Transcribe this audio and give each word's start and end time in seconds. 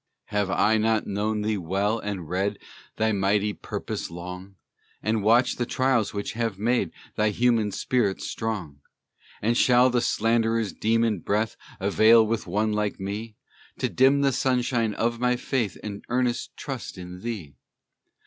Have 0.29 0.49
I 0.49 0.79
not 0.79 1.05
known 1.05 1.43
thee 1.43 1.59
well, 1.59 1.99
and 1.99 2.27
read 2.27 2.57
Thy 2.97 3.11
mighty 3.11 3.53
purpose 3.53 4.09
long? 4.09 4.55
And 5.03 5.21
watched 5.21 5.59
the 5.59 5.65
trials 5.67 6.11
which 6.11 6.33
have 6.33 6.57
made 6.57 6.91
Thy 7.17 7.29
human 7.29 7.71
spirit 7.71 8.19
strong? 8.19 8.79
And 9.43 9.55
shall 9.55 9.91
the 9.91 10.01
slanderer's 10.01 10.73
demon 10.73 11.19
breath 11.19 11.55
Avail 11.79 12.25
with 12.25 12.47
one 12.47 12.73
like 12.73 12.99
me, 12.99 13.35
To 13.77 13.89
dim 13.89 14.21
the 14.21 14.31
sunshine 14.33 14.95
of 14.95 15.19
my 15.19 15.35
faith 15.35 15.77
And 15.83 16.03
earnest 16.09 16.57
trust 16.57 16.97
in 16.97 17.21
thee? 17.21 17.53